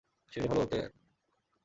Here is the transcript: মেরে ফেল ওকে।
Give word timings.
মেরে 0.31 0.47
ফেল 0.49 0.59
ওকে। 0.63 0.81